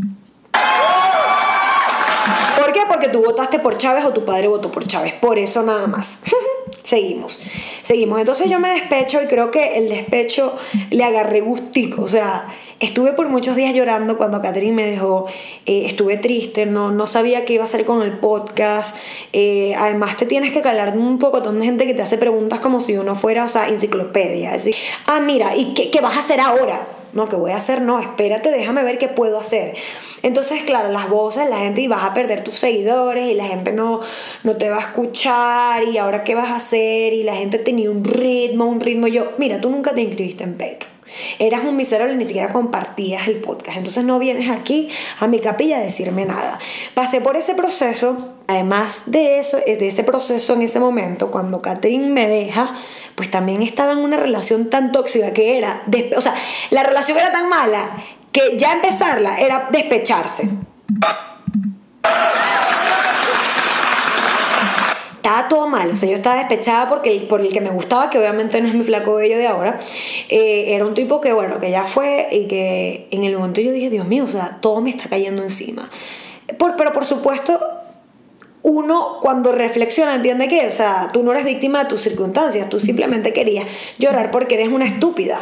¿Por 2.62 2.72
qué? 2.72 2.82
Porque 2.86 3.08
tú 3.08 3.24
votaste 3.24 3.58
por 3.58 3.76
Chávez 3.76 4.04
o 4.04 4.12
tu 4.12 4.24
padre 4.24 4.46
votó 4.46 4.70
por 4.70 4.86
Chávez. 4.86 5.14
Por 5.14 5.36
eso 5.36 5.64
nada 5.64 5.88
más. 5.88 6.20
Seguimos. 6.84 7.40
Seguimos. 7.82 8.20
Entonces 8.20 8.48
yo 8.48 8.60
me 8.60 8.70
despecho 8.70 9.20
y 9.20 9.26
creo 9.26 9.50
que 9.50 9.78
el 9.78 9.88
despecho 9.88 10.56
le 10.90 11.02
agarré 11.02 11.40
gustico. 11.40 12.02
O 12.02 12.06
sea, 12.06 12.46
estuve 12.78 13.14
por 13.14 13.28
muchos 13.28 13.56
días 13.56 13.74
llorando 13.74 14.16
cuando 14.16 14.40
Catherine 14.40 14.76
me 14.76 14.86
dejó. 14.86 15.26
Eh, 15.66 15.86
estuve 15.86 16.18
triste, 16.18 16.64
no, 16.64 16.92
no 16.92 17.08
sabía 17.08 17.44
qué 17.44 17.54
iba 17.54 17.64
a 17.64 17.66
hacer 17.66 17.84
con 17.84 18.00
el 18.00 18.16
podcast. 18.20 18.96
Eh, 19.32 19.74
además, 19.76 20.16
te 20.16 20.26
tienes 20.26 20.52
que 20.52 20.62
calar 20.62 20.96
un 20.96 21.18
poco 21.18 21.40
de 21.40 21.64
gente 21.64 21.84
que 21.84 21.94
te 21.94 22.02
hace 22.02 22.16
preguntas 22.16 22.60
como 22.60 22.80
si 22.80 22.96
uno 22.96 23.16
fuera, 23.16 23.44
o 23.44 23.48
sea, 23.48 23.70
enciclopedia. 23.70 24.52
Decir, 24.52 24.76
ah, 25.06 25.18
mira, 25.18 25.56
¿y 25.56 25.74
qué 25.74 26.00
vas 26.00 26.16
a 26.16 26.20
hacer 26.20 26.38
ahora? 26.38 27.01
No, 27.12 27.28
¿qué 27.28 27.36
voy 27.36 27.50
a 27.52 27.56
hacer? 27.56 27.82
No, 27.82 27.98
espérate, 27.98 28.50
déjame 28.50 28.82
ver 28.84 28.98
qué 28.98 29.08
puedo 29.08 29.38
hacer. 29.38 29.74
Entonces, 30.22 30.62
claro, 30.62 30.88
las 30.88 31.10
voces, 31.10 31.48
la 31.48 31.58
gente, 31.58 31.82
y 31.82 31.88
vas 31.88 32.04
a 32.04 32.14
perder 32.14 32.42
tus 32.42 32.58
seguidores, 32.58 33.30
y 33.30 33.34
la 33.34 33.46
gente 33.46 33.72
no, 33.72 34.00
no 34.44 34.56
te 34.56 34.70
va 34.70 34.78
a 34.78 34.80
escuchar, 34.80 35.84
y 35.84 35.98
ahora 35.98 36.24
qué 36.24 36.34
vas 36.34 36.50
a 36.50 36.56
hacer, 36.56 37.12
y 37.12 37.22
la 37.22 37.34
gente 37.34 37.58
tenía 37.58 37.90
un 37.90 38.04
ritmo, 38.04 38.66
un 38.66 38.80
ritmo. 38.80 39.08
Yo, 39.08 39.32
mira, 39.38 39.60
tú 39.60 39.68
nunca 39.68 39.92
te 39.92 40.00
inscribiste 40.00 40.44
en 40.44 40.52
Patreon. 40.52 40.91
Eras 41.38 41.64
un 41.64 41.76
miserable 41.76 42.14
y 42.14 42.16
ni 42.16 42.26
siquiera 42.26 42.52
compartías 42.52 43.28
el 43.28 43.40
podcast. 43.40 43.78
Entonces 43.78 44.04
no 44.04 44.18
vienes 44.18 44.50
aquí 44.50 44.88
a 45.20 45.26
mi 45.26 45.40
capilla 45.40 45.78
a 45.78 45.80
decirme 45.80 46.24
nada. 46.24 46.58
Pasé 46.94 47.20
por 47.20 47.36
ese 47.36 47.54
proceso. 47.54 48.34
Además 48.48 49.02
de 49.06 49.38
eso, 49.38 49.58
eh, 49.66 49.76
de 49.76 49.86
ese 49.86 50.04
proceso 50.04 50.54
en 50.54 50.62
ese 50.62 50.80
momento, 50.80 51.30
cuando 51.30 51.62
Catherine 51.62 52.08
me 52.08 52.28
deja, 52.28 52.74
pues 53.14 53.30
también 53.30 53.62
estaba 53.62 53.92
en 53.92 53.98
una 53.98 54.16
relación 54.16 54.68
tan 54.68 54.92
tóxica 54.92 55.32
que 55.32 55.56
era, 55.58 55.82
o 56.16 56.20
sea, 56.20 56.34
la 56.70 56.82
relación 56.82 57.18
era 57.18 57.32
tan 57.32 57.48
mala 57.48 57.88
que 58.32 58.56
ya 58.56 58.72
empezarla 58.72 59.38
era 59.38 59.68
despecharse. 59.70 60.48
Estaba 65.22 65.46
todo 65.46 65.68
mal, 65.68 65.88
o 65.88 65.94
sea, 65.94 66.08
yo 66.08 66.16
estaba 66.16 66.38
despechada 66.38 66.88
porque 66.88 67.24
por 67.28 67.40
el 67.40 67.52
que 67.52 67.60
me 67.60 67.70
gustaba, 67.70 68.10
que 68.10 68.18
obviamente 68.18 68.60
no 68.60 68.66
es 68.66 68.74
mi 68.74 68.82
flaco 68.82 69.14
bello 69.14 69.38
de 69.38 69.46
ahora, 69.46 69.78
eh, 70.28 70.74
era 70.74 70.84
un 70.84 70.94
tipo 70.94 71.20
que, 71.20 71.32
bueno, 71.32 71.60
que 71.60 71.70
ya 71.70 71.84
fue 71.84 72.26
y 72.32 72.48
que 72.48 73.06
en 73.12 73.22
el 73.22 73.36
momento 73.36 73.60
yo 73.60 73.70
dije, 73.70 73.88
Dios 73.88 74.08
mío, 74.08 74.24
o 74.24 74.26
sea, 74.26 74.58
todo 74.60 74.80
me 74.80 74.90
está 74.90 75.08
cayendo 75.08 75.40
encima. 75.40 75.88
Por, 76.58 76.74
pero 76.74 76.92
por 76.92 77.04
supuesto, 77.04 77.60
uno 78.62 79.18
cuando 79.20 79.52
reflexiona 79.52 80.16
entiende 80.16 80.48
que, 80.48 80.66
o 80.66 80.72
sea, 80.72 81.10
tú 81.12 81.22
no 81.22 81.30
eres 81.30 81.44
víctima 81.44 81.84
de 81.84 81.90
tus 81.90 82.02
circunstancias, 82.02 82.68
tú 82.68 82.80
simplemente 82.80 83.32
querías 83.32 83.66
llorar 84.00 84.32
porque 84.32 84.56
eres 84.56 84.70
una 84.70 84.86
estúpida. 84.86 85.38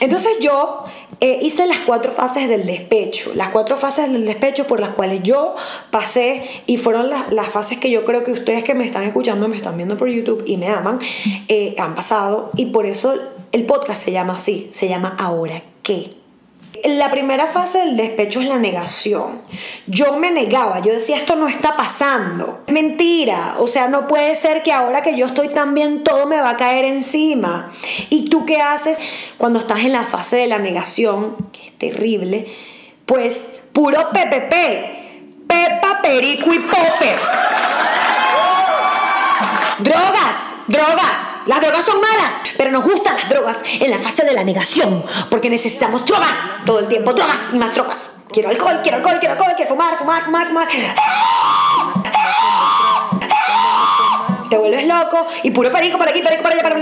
Entonces 0.00 0.38
yo 0.40 0.84
eh, 1.20 1.38
hice 1.42 1.66
las 1.66 1.80
cuatro 1.80 2.12
fases 2.12 2.48
del 2.48 2.66
despecho, 2.66 3.32
las 3.34 3.48
cuatro 3.48 3.76
fases 3.76 4.12
del 4.12 4.24
despecho 4.24 4.66
por 4.66 4.80
las 4.80 4.90
cuales 4.90 5.22
yo 5.22 5.54
pasé 5.90 6.62
y 6.66 6.76
fueron 6.76 7.10
las, 7.10 7.32
las 7.32 7.48
fases 7.48 7.78
que 7.78 7.90
yo 7.90 8.04
creo 8.04 8.22
que 8.22 8.30
ustedes 8.30 8.64
que 8.64 8.74
me 8.74 8.84
están 8.84 9.04
escuchando, 9.04 9.48
me 9.48 9.56
están 9.56 9.76
viendo 9.76 9.96
por 9.96 10.08
YouTube 10.08 10.44
y 10.46 10.56
me 10.56 10.68
aman, 10.68 10.98
eh, 11.48 11.74
han 11.78 11.94
pasado 11.94 12.50
y 12.56 12.66
por 12.66 12.86
eso 12.86 13.14
el 13.52 13.64
podcast 13.64 14.04
se 14.04 14.12
llama 14.12 14.34
así, 14.34 14.68
se 14.72 14.88
llama 14.88 15.16
Ahora 15.18 15.62
qué. 15.82 16.17
La 16.84 17.10
primera 17.10 17.46
fase 17.46 17.78
del 17.78 17.96
despecho 17.96 18.40
es 18.40 18.48
la 18.48 18.58
negación. 18.58 19.40
Yo 19.86 20.16
me 20.16 20.30
negaba, 20.30 20.80
yo 20.80 20.92
decía, 20.92 21.16
esto 21.16 21.36
no 21.36 21.48
está 21.48 21.76
pasando. 21.76 22.60
Mentira, 22.68 23.56
o 23.58 23.66
sea, 23.66 23.88
no 23.88 24.06
puede 24.06 24.34
ser 24.34 24.62
que 24.62 24.72
ahora 24.72 25.02
que 25.02 25.16
yo 25.16 25.26
estoy 25.26 25.48
tan 25.48 25.74
bien 25.74 26.04
todo 26.04 26.26
me 26.26 26.40
va 26.40 26.50
a 26.50 26.56
caer 26.56 26.84
encima. 26.84 27.70
¿Y 28.10 28.28
tú 28.28 28.46
qué 28.46 28.60
haces 28.60 28.98
cuando 29.38 29.58
estás 29.58 29.80
en 29.80 29.92
la 29.92 30.04
fase 30.04 30.36
de 30.36 30.46
la 30.46 30.58
negación, 30.58 31.36
que 31.52 31.66
es 31.66 31.78
terrible? 31.78 32.46
Pues 33.06 33.48
puro 33.72 34.10
PPP, 34.10 34.54
Pepa, 35.46 36.00
Perico 36.02 36.52
y 36.52 36.58
Popper. 36.58 37.18
Drogas, 39.78 40.50
drogas. 40.66 41.37
Las 41.48 41.62
drogas 41.62 41.82
son 41.82 41.98
malas, 41.98 42.34
pero 42.58 42.70
nos 42.70 42.84
gustan 42.84 43.16
las 43.16 43.26
drogas 43.30 43.56
en 43.80 43.90
la 43.90 43.98
fase 43.98 44.22
de 44.22 44.34
la 44.34 44.44
negación, 44.44 45.02
porque 45.30 45.48
necesitamos 45.48 46.04
drogas 46.04 46.28
todo 46.66 46.78
el 46.78 46.88
tiempo, 46.88 47.14
drogas 47.14 47.38
y 47.54 47.56
más 47.56 47.74
drogas. 47.74 48.10
Quiero 48.30 48.50
alcohol, 48.50 48.80
quiero 48.82 48.98
alcohol, 48.98 49.16
quiero 49.18 49.32
alcohol, 49.32 49.54
quiero 49.56 49.70
fumar, 49.70 49.96
fumar, 49.96 50.24
fumar, 50.26 50.46
fumar 50.46 50.68
te 54.48 54.56
vuelves 54.56 54.86
loco 54.86 55.26
y 55.42 55.50
puro 55.50 55.70
perico 55.70 55.98
para 55.98 56.10
aquí, 56.10 56.22
perico 56.22 56.42
para 56.42 56.54
allá, 56.54 56.62
para 56.62 56.78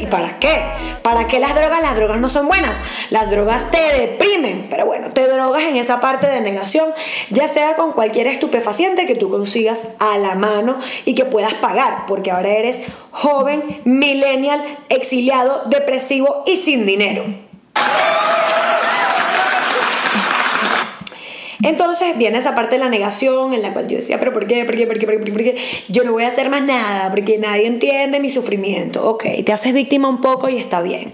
y 0.00 0.06
para 0.06 0.38
qué? 0.38 0.62
¿Para 1.02 1.26
qué 1.26 1.38
las 1.38 1.54
drogas? 1.54 1.82
Las 1.82 1.96
drogas 1.96 2.18
no 2.18 2.28
son 2.28 2.46
buenas, 2.46 2.80
las 3.10 3.30
drogas 3.30 3.70
te 3.70 3.80
deprimen, 3.98 4.66
pero 4.70 4.86
bueno, 4.86 5.10
te 5.10 5.26
drogas 5.26 5.62
en 5.62 5.76
esa 5.76 6.00
parte 6.00 6.26
de 6.26 6.40
negación, 6.40 6.90
ya 7.30 7.48
sea 7.48 7.76
con 7.76 7.92
cualquier 7.92 8.26
estupefaciente 8.26 9.06
que 9.06 9.14
tú 9.14 9.30
consigas 9.30 9.88
a 9.98 10.18
la 10.18 10.34
mano 10.34 10.76
y 11.04 11.14
que 11.14 11.24
puedas 11.24 11.54
pagar, 11.54 12.06
porque 12.06 12.30
ahora 12.30 12.50
eres 12.50 12.82
joven, 13.10 13.80
millennial, 13.84 14.62
exiliado, 14.88 15.62
depresivo 15.66 16.42
y 16.46 16.56
sin 16.56 16.86
dinero. 16.86 17.24
Entonces 21.62 22.18
viene 22.18 22.38
esa 22.38 22.54
parte 22.54 22.76
de 22.76 22.80
la 22.80 22.88
negación 22.88 23.54
en 23.54 23.62
la 23.62 23.72
cual 23.72 23.88
yo 23.88 23.96
decía, 23.96 24.18
pero 24.18 24.32
¿por 24.32 24.46
qué? 24.46 24.64
¿Por 24.64 24.76
qué? 24.76 24.86
¿Por 24.86 24.98
qué? 24.98 25.06
¿Por 25.06 25.24
qué? 25.24 25.32
¿Por 25.32 25.42
qué? 25.42 25.56
Yo 25.88 26.04
no 26.04 26.12
voy 26.12 26.24
a 26.24 26.28
hacer 26.28 26.50
más 26.50 26.62
nada 26.62 27.10
porque 27.10 27.38
nadie 27.38 27.66
entiende 27.66 28.20
mi 28.20 28.30
sufrimiento. 28.30 29.08
Ok, 29.08 29.24
te 29.44 29.52
haces 29.52 29.72
víctima 29.72 30.08
un 30.08 30.20
poco 30.20 30.48
y 30.48 30.58
está 30.58 30.82
bien. 30.82 31.12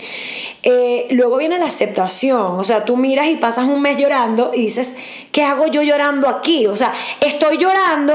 Eh, 0.63 1.07
luego 1.11 1.37
viene 1.37 1.59
la 1.59 1.67
aceptación, 1.67 2.59
o 2.59 2.65
sea, 2.65 2.85
tú 2.85 2.97
miras 2.97 3.29
y 3.29 3.37
pasas 3.37 3.67
un 3.67 3.81
mes 3.81 3.97
llorando 3.97 4.51
y 4.55 4.63
dices, 4.63 4.97
¿qué 5.33 5.45
hago 5.45 5.67
yo 5.69 5.83
llorando 5.83 6.29
aquí? 6.29 6.67
O 6.67 6.77
sea, 6.77 6.93
estoy 7.21 7.59
llorando 7.59 8.15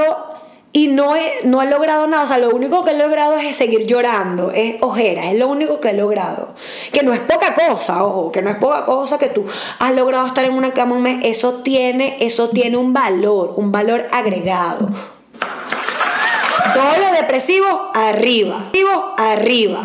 y 0.76 0.88
no 0.88 1.14
he, 1.14 1.38
no 1.44 1.62
he 1.62 1.66
logrado 1.66 2.08
nada. 2.08 2.24
O 2.24 2.26
sea, 2.26 2.38
lo 2.38 2.50
único 2.50 2.84
que 2.84 2.90
he 2.90 2.98
logrado 2.98 3.36
es 3.36 3.54
seguir 3.54 3.86
llorando, 3.86 4.50
es 4.50 4.82
ojera, 4.82 5.30
es 5.30 5.38
lo 5.38 5.46
único 5.46 5.78
que 5.78 5.90
he 5.90 5.92
logrado. 5.92 6.54
Que 6.92 7.04
no 7.04 7.14
es 7.14 7.20
poca 7.20 7.54
cosa, 7.54 8.04
ojo, 8.04 8.32
que 8.32 8.42
no 8.42 8.50
es 8.50 8.56
poca 8.56 8.84
cosa 8.84 9.16
que 9.16 9.28
tú 9.28 9.46
has 9.78 9.94
logrado 9.94 10.26
estar 10.26 10.44
en 10.44 10.52
una 10.52 10.72
cama 10.72 10.96
un 10.96 11.02
mes. 11.02 11.20
Eso 11.22 11.62
tiene, 11.62 12.16
eso 12.18 12.48
tiene 12.48 12.76
un 12.76 12.92
valor, 12.92 13.54
un 13.56 13.70
valor 13.70 14.08
agregado. 14.10 14.88
Todo 16.74 16.98
lo 16.98 17.12
depresivo, 17.12 17.90
arriba. 17.94 18.70
Arriba. 19.16 19.80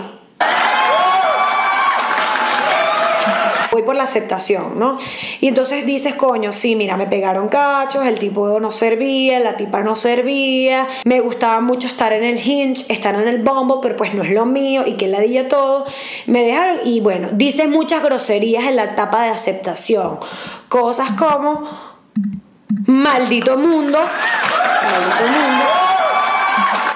Por 3.90 3.96
la 3.96 4.04
aceptación, 4.04 4.78
¿no? 4.78 5.00
Y 5.42 5.48
entonces 5.48 5.84
dices, 5.84 6.14
coño, 6.14 6.54
sí, 6.54 6.76
mira, 6.76 6.96
me 6.96 7.08
pegaron 7.08 7.50
cachos, 7.50 8.06
el 8.06 8.20
tipo 8.20 8.60
no 8.60 8.72
servía, 8.72 9.40
la 9.40 9.58
tipa 9.58 9.82
no 9.82 9.96
servía, 9.96 10.88
me 11.06 11.22
gustaba 11.22 11.60
mucho 11.60 11.88
estar 11.88 12.14
en 12.14 12.24
el 12.24 12.38
hinge, 12.38 12.86
estar 12.90 13.16
en 13.16 13.28
el 13.28 13.40
bumble, 13.40 13.78
pero 13.82 13.96
pues 13.96 14.14
no 14.14 14.22
es 14.22 14.30
lo 14.30 14.46
mío 14.46 14.84
y 14.86 14.92
que 14.94 15.08
la 15.08 15.22
dije 15.22 15.44
todo. 15.46 15.86
Me 16.28 16.44
dejaron 16.44 16.82
y 16.86 17.02
bueno, 17.02 17.30
dices 17.32 17.68
muchas 17.68 18.04
groserías 18.04 18.66
en 18.66 18.76
la 18.76 18.84
etapa 18.84 19.24
de 19.24 19.30
aceptación. 19.30 20.20
Cosas 20.68 21.12
como, 21.14 21.68
maldito 22.86 23.58
mundo, 23.58 23.98
maldito 23.98 25.32
mundo 25.32 25.79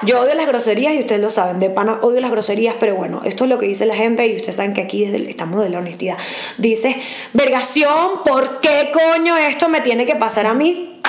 yo 0.04 0.20
odio 0.20 0.34
las 0.34 0.46
groserías 0.46 0.94
y 0.94 1.00
ustedes 1.00 1.20
lo 1.20 1.30
saben, 1.30 1.58
de 1.58 1.70
pana 1.70 1.98
odio 2.02 2.20
las 2.20 2.30
groserías, 2.30 2.74
pero 2.78 2.94
bueno, 2.96 3.22
esto 3.24 3.44
es 3.44 3.50
lo 3.50 3.58
que 3.58 3.66
dice 3.66 3.86
la 3.86 3.96
gente 3.96 4.26
y 4.26 4.36
ustedes 4.36 4.56
saben 4.56 4.74
que 4.74 4.82
aquí 4.82 5.04
estamos 5.04 5.62
de 5.62 5.70
la 5.70 5.78
honestidad. 5.78 6.16
Dice, 6.58 6.96
vergación, 7.32 8.22
¿por 8.24 8.60
qué 8.60 8.92
coño 8.92 9.36
esto 9.36 9.68
me 9.68 9.80
tiene 9.80 10.06
que 10.06 10.16
pasar 10.16 10.46
a 10.46 10.54
mí? 10.54 11.00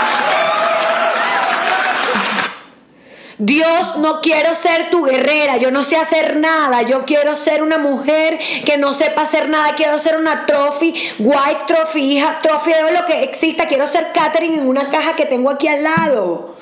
Dios, 3.38 3.98
no 3.98 4.22
quiero 4.22 4.56
ser 4.56 4.90
tu 4.90 5.04
guerrera, 5.04 5.58
yo 5.58 5.70
no 5.70 5.84
sé 5.84 5.98
hacer 5.98 6.38
nada, 6.38 6.84
yo 6.84 7.04
quiero 7.04 7.36
ser 7.36 7.62
una 7.64 7.78
mujer 7.78 8.40
que 8.66 8.78
no 8.78 8.94
sepa 8.94 9.24
hacer 9.24 9.50
nada, 9.50 9.76
quiero 9.76 10.00
ser 10.00 10.16
una 10.16 10.46
trophy, 10.46 10.94
wife 11.20 11.64
trophy, 11.68 12.14
hija 12.14 12.40
trophy, 12.42 12.72
de 12.72 12.94
lo 12.94 13.04
que 13.04 13.24
exista, 13.24 13.68
quiero 13.68 13.88
ser 13.88 14.14
Catherine 14.14 14.56
en 14.56 14.68
una 14.68 14.90
caja 14.90 15.18
que 15.18 15.26
tengo 15.26 15.50
aquí 15.50 15.68
al 15.68 15.84
lado. 15.84 16.55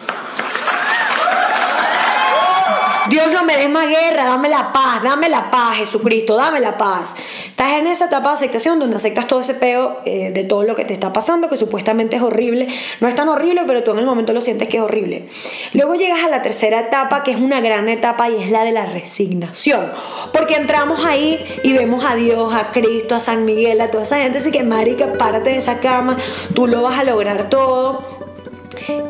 Dios 3.10 3.32
no 3.34 3.44
me 3.44 3.58
des 3.58 3.70
más 3.70 3.88
guerra, 3.88 4.26
dame 4.26 4.48
la 4.48 4.72
paz, 4.72 5.04
dame 5.04 5.28
la 5.28 5.52
paz, 5.52 5.78
Jesucristo, 5.78 6.38
dame 6.38 6.60
la 6.60 6.78
paz. 6.78 7.14
estás 7.50 7.74
en 7.74 7.88
esa 7.88 8.06
etapa 8.06 8.30
de 8.30 8.36
aceptación 8.36 8.80
donde 8.80 8.96
aceptas 8.96 9.28
todo 9.28 9.42
ese 9.42 9.56
peo 9.56 10.00
eh, 10.06 10.32
de 10.32 10.44
todo 10.46 10.64
lo 10.64 10.76
que 10.76 10.86
te 10.86 10.94
está 10.94 11.12
pasando, 11.12 11.50
que 11.50 11.58
supuestamente 11.58 12.16
es 12.16 12.22
horrible. 12.22 12.68
No 13.02 13.08
es 13.08 13.16
tan 13.16 13.28
horrible, 13.28 13.64
pero 13.68 13.84
tú 13.84 13.92
en 13.92 14.00
el 14.00 14.06
momento 14.06 14.32
lo 14.32 14.40
sientes 14.40 14.70
que 14.70 14.78
es 14.78 14.84
horrible. 14.84 15.28
Luego 15.74 15.96
llegas 15.96 16.24
a 16.24 16.30
la 16.30 16.42
tercera 16.42 16.80
etapa, 16.80 17.24
que 17.24 17.32
es 17.32 17.38
una 17.38 17.60
gran 17.60 17.90
etapa 17.90 18.30
y 18.30 18.42
es 18.42 18.52
la 18.52 18.64
de 18.64 18.72
la 18.72 18.86
resignación. 18.86 19.92
Porque 20.32 20.56
entramos 20.56 21.04
ahí 21.04 21.44
y 21.64 21.74
vemos 21.74 22.06
a 22.06 22.16
Dios, 22.16 22.54
a 22.54 22.72
Cristo, 22.72 23.16
a 23.16 23.20
San 23.20 23.44
Miguel, 23.44 23.82
a 23.82 23.92
toda 23.92 24.04
esa 24.04 24.20
gente, 24.20 24.38
así 24.38 24.52
que 24.52 24.64
marica, 24.64 25.14
párate 25.14 25.50
de 25.50 25.58
esa 25.58 25.80
cama, 25.80 26.18
tú 26.54 26.68
lo 26.68 26.82
vas 26.82 27.00
a 27.00 27.04
lograr 27.04 27.50
todo 27.50 28.33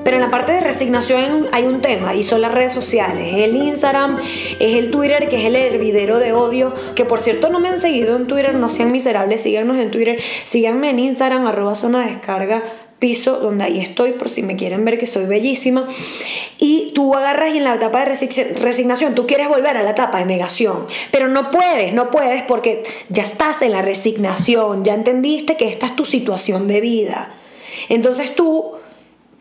pero 0.03 0.17
en 0.17 0.21
la 0.21 0.29
parte 0.29 0.51
de 0.51 0.61
resignación 0.61 1.47
hay 1.51 1.65
un 1.65 1.81
tema 1.81 2.15
y 2.15 2.23
son 2.23 2.41
las 2.41 2.51
redes 2.51 2.71
sociales. 2.71 3.33
El 3.35 3.55
Instagram, 3.55 4.17
es 4.59 4.75
el 4.77 4.91
Twitter, 4.91 5.29
que 5.29 5.37
es 5.41 5.45
el 5.45 5.55
hervidero 5.55 6.19
de 6.19 6.33
odio. 6.33 6.73
Que 6.95 7.05
por 7.05 7.19
cierto 7.19 7.49
no 7.49 7.59
me 7.59 7.69
han 7.69 7.81
seguido 7.81 8.15
en 8.15 8.27
Twitter, 8.27 8.55
no 8.55 8.69
sean 8.69 8.91
miserables, 8.91 9.41
síganos 9.41 9.77
en 9.77 9.91
Twitter. 9.91 10.21
Síganme 10.45 10.89
en 10.89 10.99
Instagram, 10.99 11.47
arroba 11.47 11.75
zona 11.75 12.01
de 12.01 12.11
descarga 12.11 12.63
piso 13.03 13.37
donde 13.39 13.65
ahí 13.65 13.79
estoy 13.79 14.13
por 14.13 14.29
si 14.29 14.43
me 14.43 14.55
quieren 14.55 14.85
ver 14.85 14.97
que 14.97 15.07
soy 15.07 15.25
bellísima 15.25 15.89
y 16.57 16.93
tú 16.95 17.13
agarras 17.13 17.53
y 17.53 17.57
en 17.57 17.65
la 17.65 17.75
etapa 17.75 18.05
de 18.05 18.15
resignación 18.61 19.13
tú 19.13 19.27
quieres 19.27 19.49
volver 19.49 19.75
a 19.75 19.83
la 19.83 19.89
etapa 19.89 20.19
de 20.19 20.25
negación 20.25 20.87
pero 21.11 21.27
no 21.27 21.51
puedes 21.51 21.93
no 21.93 22.11
puedes 22.11 22.43
porque 22.43 22.83
ya 23.09 23.23
estás 23.23 23.61
en 23.61 23.73
la 23.73 23.81
resignación 23.81 24.85
ya 24.85 24.93
entendiste 24.93 25.57
que 25.57 25.67
esta 25.67 25.87
es 25.87 25.97
tu 25.97 26.05
situación 26.05 26.69
de 26.69 26.79
vida 26.79 27.35
entonces 27.89 28.35
tú 28.35 28.71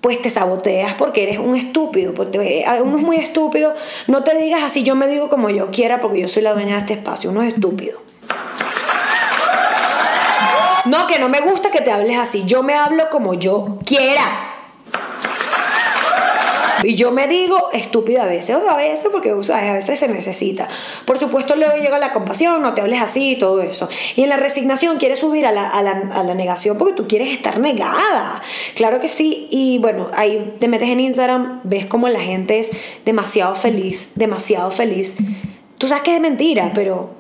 pues 0.02 0.20
te 0.20 0.30
saboteas 0.30 0.94
porque 0.94 1.22
eres 1.22 1.38
un 1.38 1.56
estúpido. 1.56 2.12
Porque 2.12 2.66
uno 2.82 2.98
es 2.98 3.02
muy 3.02 3.16
estúpido. 3.16 3.72
No 4.08 4.22
te 4.24 4.36
digas 4.36 4.62
así, 4.62 4.82
yo 4.82 4.94
me 4.94 5.06
digo 5.06 5.30
como 5.30 5.48
yo 5.48 5.70
quiera 5.70 6.00
porque 6.00 6.20
yo 6.20 6.28
soy 6.28 6.42
la 6.42 6.52
dueña 6.52 6.74
de 6.74 6.80
este 6.80 6.92
espacio. 6.94 7.30
Uno 7.30 7.40
es 7.42 7.54
estúpido. 7.54 8.02
No, 10.84 11.06
que 11.06 11.20
no 11.20 11.28
me 11.28 11.40
gusta 11.40 11.70
que 11.70 11.80
te 11.80 11.92
hables 11.92 12.18
así. 12.18 12.42
Yo 12.44 12.64
me 12.64 12.74
hablo 12.74 13.08
como 13.10 13.34
yo 13.34 13.78
quiera. 13.86 14.51
Y 16.82 16.96
yo 16.96 17.12
me 17.12 17.28
digo 17.28 17.70
estúpida 17.72 18.24
a 18.24 18.26
veces, 18.26 18.56
o 18.56 18.60
sea, 18.60 18.72
a 18.72 18.76
veces 18.76 19.08
porque 19.12 19.32
o 19.32 19.40
a 19.52 19.72
veces 19.72 20.00
se 20.00 20.08
necesita. 20.08 20.68
Por 21.04 21.18
supuesto, 21.18 21.54
luego 21.54 21.76
llega 21.76 21.98
la 21.98 22.12
compasión, 22.12 22.60
no 22.60 22.74
te 22.74 22.80
hables 22.80 23.00
así 23.00 23.32
y 23.32 23.36
todo 23.36 23.62
eso. 23.62 23.88
Y 24.16 24.22
en 24.22 24.28
la 24.28 24.36
resignación 24.36 24.98
quieres 24.98 25.20
subir 25.20 25.46
a 25.46 25.52
la, 25.52 25.68
a, 25.68 25.82
la, 25.82 25.92
a 25.92 26.34
negación 26.34 26.78
porque 26.78 26.94
tú 26.94 27.06
quieres 27.06 27.28
estar 27.28 27.58
negada. 27.60 28.42
Claro 28.74 29.00
que 29.00 29.08
sí. 29.08 29.48
Y 29.50 29.78
bueno, 29.78 30.08
ahí 30.14 30.56
te 30.58 30.68
metes 30.68 30.88
en 30.88 31.00
Instagram, 31.00 31.60
ves 31.64 31.86
como 31.86 32.08
la 32.08 32.20
gente 32.20 32.58
es 32.58 32.70
demasiado 33.04 33.54
feliz, 33.54 34.10
demasiado 34.14 34.70
feliz. 34.70 35.14
Tú 35.78 35.86
sabes 35.86 36.02
que 36.02 36.14
es 36.14 36.20
mentira, 36.20 36.72
pero 36.74 37.10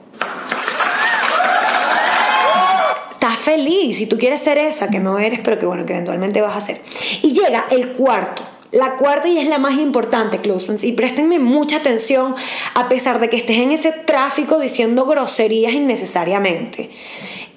estás 3.12 3.38
feliz 3.38 4.00
y 4.00 4.06
tú 4.06 4.18
quieres 4.18 4.40
ser 4.40 4.58
esa 4.58 4.88
que 4.88 4.98
no 4.98 5.18
eres, 5.18 5.40
pero 5.40 5.58
que 5.58 5.66
bueno, 5.66 5.86
que 5.86 5.92
eventualmente 5.92 6.40
vas 6.40 6.56
a 6.56 6.60
ser. 6.60 6.80
Y 7.22 7.32
llega 7.32 7.66
el 7.70 7.92
cuarto 7.92 8.51
la 8.72 8.96
cuarta 8.96 9.28
y 9.28 9.38
es 9.38 9.48
la 9.48 9.58
más 9.58 9.74
importante, 9.74 10.40
close 10.40 10.66
friends, 10.66 10.84
y 10.84 10.92
préstenme 10.92 11.38
mucha 11.38 11.76
atención 11.76 12.34
a 12.74 12.88
pesar 12.88 13.20
de 13.20 13.28
que 13.28 13.36
estés 13.36 13.58
en 13.58 13.70
ese 13.70 13.92
tráfico 13.92 14.58
diciendo 14.58 15.04
groserías 15.04 15.74
innecesariamente. 15.74 16.90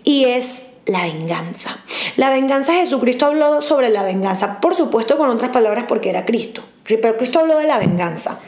Y 0.03 0.25
es 0.25 0.63
la 0.85 1.03
venganza. 1.03 1.79
La 2.17 2.29
venganza, 2.29 2.73
Jesucristo 2.73 3.25
habló 3.25 3.61
sobre 3.61 3.89
la 3.89 4.03
venganza, 4.03 4.59
por 4.59 4.75
supuesto 4.75 5.17
con 5.17 5.29
otras 5.29 5.51
palabras 5.51 5.85
porque 5.87 6.09
era 6.09 6.25
Cristo, 6.25 6.61
pero 6.83 7.17
Cristo 7.17 7.39
habló 7.39 7.57
de 7.57 7.65
la 7.65 7.79
venganza. 7.79 8.39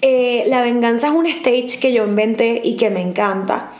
Eh, 0.00 0.44
la 0.46 0.62
venganza 0.62 1.08
es 1.08 1.12
un 1.14 1.26
stage 1.26 1.78
que 1.80 1.92
yo 1.92 2.04
inventé 2.04 2.60
y 2.62 2.76
que 2.76 2.90
me 2.90 3.00
encanta 3.00 3.72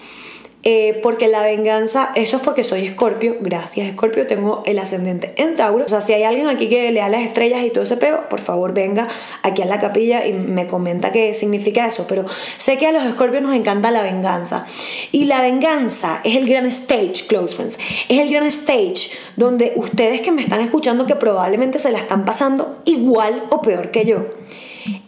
eh, 0.66 0.98
porque 1.02 1.28
la 1.28 1.42
venganza, 1.42 2.10
eso 2.14 2.38
es 2.38 2.42
porque 2.42 2.64
soy 2.64 2.86
escorpio, 2.86 3.36
gracias 3.40 3.86
escorpio, 3.86 4.26
tengo 4.26 4.62
el 4.64 4.78
ascendente 4.78 5.34
en 5.36 5.54
Tauro. 5.54 5.84
O 5.84 5.88
sea, 5.88 6.00
si 6.00 6.14
hay 6.14 6.22
alguien 6.22 6.48
aquí 6.48 6.68
que 6.68 6.90
lea 6.90 7.10
las 7.10 7.20
estrellas 7.22 7.62
y 7.64 7.70
todo 7.70 7.84
ese 7.84 7.98
peo, 7.98 8.28
por 8.30 8.40
favor 8.40 8.72
venga 8.72 9.06
aquí 9.42 9.60
a 9.60 9.66
la 9.66 9.78
capilla 9.78 10.26
y 10.26 10.32
me 10.32 10.66
comenta 10.66 11.12
qué 11.12 11.34
significa 11.34 11.86
eso. 11.86 12.06
Pero 12.08 12.24
sé 12.56 12.78
que 12.78 12.86
a 12.86 12.92
los 12.92 13.04
escorpios 13.04 13.42
nos 13.42 13.54
encanta 13.54 13.90
la 13.90 14.02
venganza. 14.02 14.66
Y 15.12 15.26
la 15.26 15.42
venganza 15.42 16.22
es 16.24 16.34
el 16.36 16.48
gran 16.48 16.64
stage, 16.66 17.26
close 17.28 17.54
friends. 17.54 17.78
Es 18.08 18.18
el 18.20 18.30
gran 18.30 18.46
stage 18.46 19.10
donde 19.36 19.72
ustedes 19.76 20.22
que 20.22 20.32
me 20.32 20.40
están 20.40 20.62
escuchando 20.62 21.06
que 21.06 21.14
probablemente 21.14 21.78
se 21.78 21.92
la 21.92 21.98
están 21.98 22.24
pasando 22.24 22.80
igual 22.86 23.44
o 23.50 23.60
peor 23.60 23.90
que 23.90 24.06
yo. 24.06 24.24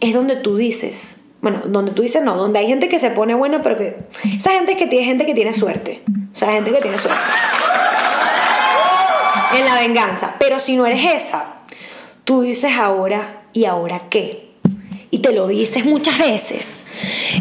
Es 0.01 0.13
donde 0.13 0.35
tú 0.35 0.55
dices, 0.55 1.17
bueno, 1.41 1.61
donde 1.65 1.91
tú 1.91 2.01
dices 2.01 2.23
no, 2.23 2.35
donde 2.35 2.59
hay 2.59 2.67
gente 2.67 2.89
que 2.89 2.99
se 2.99 3.11
pone 3.11 3.35
buena, 3.35 3.61
pero 3.61 3.77
que. 3.77 3.97
Esa 4.35 4.51
gente 4.51 4.73
es 4.73 4.77
que 4.77 4.87
tiene 4.87 5.05
gente 5.05 5.25
que 5.25 5.33
tiene 5.33 5.53
suerte. 5.53 6.01
O 6.33 6.37
sea, 6.37 6.51
gente 6.51 6.71
que 6.71 6.81
tiene 6.81 6.97
suerte. 6.97 7.21
En 9.55 9.65
la 9.65 9.75
venganza. 9.75 10.35
Pero 10.39 10.59
si 10.59 10.75
no 10.75 10.85
eres 10.85 11.05
esa, 11.23 11.55
tú 12.23 12.41
dices 12.41 12.73
ahora, 12.77 13.41
¿y 13.53 13.65
ahora 13.65 14.01
qué? 14.09 14.51
Y 15.11 15.19
te 15.19 15.31
lo 15.31 15.47
dices 15.47 15.85
muchas 15.85 16.17
veces. 16.17 16.83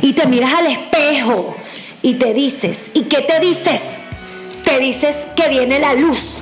Y 0.02 0.12
te 0.12 0.26
miras 0.28 0.54
al 0.54 0.66
espejo 0.66 1.56
y 2.02 2.14
te 2.14 2.34
dices, 2.34 2.90
¿y 2.94 3.02
qué 3.04 3.22
te 3.22 3.40
dices? 3.40 3.82
Te 4.62 4.78
dices 4.78 5.26
que 5.34 5.48
viene 5.48 5.78
la 5.80 5.94
luz, 5.94 6.34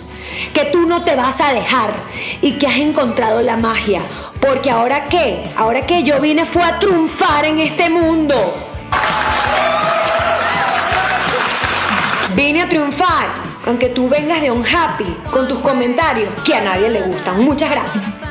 que 0.53 0.65
tú 0.67 0.87
no 0.87 1.05
te 1.05 1.15
vas 1.15 1.41
a 1.41 1.53
dejar 1.53 1.95
y 2.43 2.53
que 2.53 2.67
has 2.67 2.77
encontrado 2.77 3.41
la 3.41 3.57
magia 3.57 4.03
porque 4.45 4.71
ahora 4.71 5.09
qué, 5.09 5.43
ahora 5.57 5.87
que 5.87 6.03
yo 6.03 6.21
vine 6.21 6.45
fue 6.45 6.63
a 6.63 6.79
triunfar 6.79 7.47
en 7.47 7.61
este 7.61 7.89
mundo. 7.89 8.35
Vine 12.35 12.63
a 12.63 12.69
triunfar, 12.69 13.29
aunque 13.67 13.89
tú 13.89 14.09
vengas 14.09 14.43
de 14.43 14.51
un 14.51 14.63
happy 14.67 15.17
con 15.31 15.49
tus 15.49 15.61
comentarios 15.61 16.31
que 16.45 16.55
a 16.55 16.61
nadie 16.61 16.91
le 16.91 17.03
gustan. 17.03 17.41
Muchas 17.43 17.71
gracias. 17.71 18.24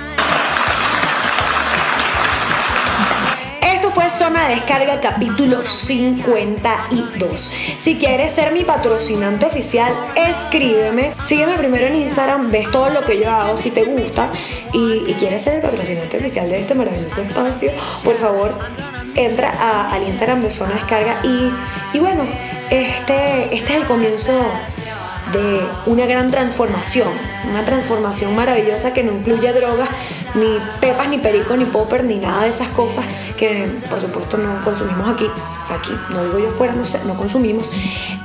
Zona 4.17 4.47
de 4.47 4.55
Descarga 4.55 5.01
capítulo 5.01 5.63
52. 5.63 7.51
Si 7.77 7.97
quieres 7.97 8.31
ser 8.31 8.53
mi 8.53 8.63
patrocinante 8.63 9.47
oficial, 9.47 9.91
escríbeme. 10.15 11.15
Sígueme 11.19 11.57
primero 11.57 11.87
en 11.87 11.95
Instagram, 11.95 12.51
ves 12.51 12.69
todo 12.69 12.89
lo 12.89 13.03
que 13.03 13.19
yo 13.19 13.31
hago 13.31 13.57
si 13.57 13.71
te 13.71 13.83
gusta 13.83 14.29
y, 14.71 14.99
quieres 15.15 15.41
ser 15.41 15.55
el 15.55 15.61
patrocinante 15.61 16.17
oficial 16.17 16.47
de 16.47 16.59
este 16.59 16.75
maravilloso 16.75 17.21
espacio, 17.21 17.71
por 18.03 18.15
favor, 18.15 18.59
entra 19.15 19.89
al 19.91 20.03
Instagram 20.03 20.41
de 20.41 20.51
Zona 20.51 20.75
Descarga 20.75 21.19
y, 21.23 21.51
y 21.97 21.99
bueno, 21.99 22.23
este, 22.69 23.55
este 23.55 23.73
es 23.73 23.81
el 23.81 23.85
comienzo 23.85 24.33
de 25.33 25.61
una 25.85 26.05
gran 26.05 26.31
transformación, 26.31 27.09
una 27.49 27.65
transformación 27.65 28.35
maravillosa 28.35 28.93
que 28.93 29.03
no 29.03 29.11
incluye 29.11 29.51
drogas, 29.51 29.89
ni 30.35 30.57
pepas, 30.79 31.09
ni 31.09 31.17
perico, 31.17 31.57
ni 31.57 31.65
popper, 31.65 32.03
ni 32.03 32.17
nada 32.17 32.43
de 32.43 32.49
esas 32.49 32.69
cosas 32.69 33.05
que 33.37 33.67
por 33.89 33.99
supuesto 33.99 34.37
no 34.37 34.63
consumimos 34.63 35.09
aquí, 35.09 35.27
aquí, 35.69 35.93
no 36.09 36.23
digo 36.23 36.39
yo 36.39 36.51
fuera, 36.51 36.73
no, 36.73 36.83
no 37.05 37.15
consumimos, 37.15 37.71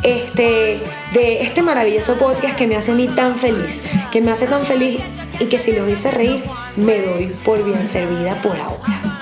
este, 0.03 0.81
de 1.12 1.42
este 1.42 1.62
maravilloso 1.62 2.14
podcast 2.14 2.57
que 2.57 2.66
me 2.66 2.77
hace 2.77 2.92
a 2.92 2.94
mí 2.94 3.09
tan 3.09 3.37
feliz, 3.37 3.83
que 4.12 4.21
me 4.21 4.31
hace 4.31 4.47
tan 4.47 4.64
feliz 4.64 5.01
y 5.40 5.47
que 5.47 5.59
si 5.59 5.73
lo 5.73 5.88
hice 5.88 6.11
reír, 6.11 6.44
me 6.77 7.01
doy 7.01 7.27
por 7.44 7.62
bien 7.64 7.88
servida 7.88 8.40
por 8.42 8.57
ahora. 8.59 9.18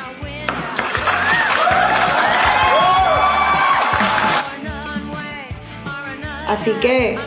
Así 6.49 6.70
que 6.81 7.18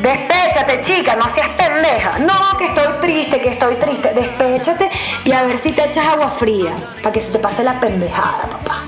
Despéchate, 0.00 0.80
chica, 0.80 1.14
no 1.14 1.28
seas 1.28 1.48
pendeja. 1.50 2.18
No, 2.20 2.56
que 2.58 2.66
estoy 2.66 2.86
triste, 3.00 3.40
que 3.40 3.50
estoy 3.50 3.76
triste. 3.76 4.12
Despéchate 4.14 4.90
y 5.24 5.32
a 5.32 5.42
ver 5.42 5.58
si 5.58 5.72
te 5.72 5.84
echas 5.84 6.06
agua 6.06 6.30
fría 6.30 6.74
para 7.02 7.12
que 7.12 7.20
se 7.20 7.32
te 7.32 7.38
pase 7.38 7.62
la 7.62 7.78
pendejada, 7.78 8.48
papá. 8.50 8.82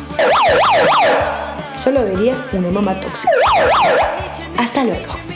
Eso 1.74 1.90
lo 1.90 2.04
diría 2.04 2.34
una 2.52 2.70
mamá 2.70 2.98
tóxica. 2.98 3.32
Hasta 4.58 4.84
luego. 4.84 5.31